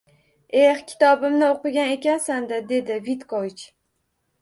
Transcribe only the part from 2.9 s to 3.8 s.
Vitkovich